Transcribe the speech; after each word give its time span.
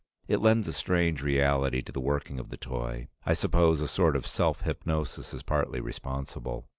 It 0.27 0.41
lends 0.41 0.67
a 0.67 0.73
strange 0.73 1.21
reality 1.21 1.83
to 1.83 1.91
the 1.91 1.99
working 1.99 2.39
of 2.39 2.49
the 2.49 2.57
toy; 2.57 3.07
I 3.23 3.35
suppose 3.35 3.81
a 3.81 3.87
sort 3.87 4.15
of 4.15 4.25
self 4.25 4.61
hypnosis 4.63 5.31
is 5.31 5.43
partly 5.43 5.79
responsible. 5.79 6.65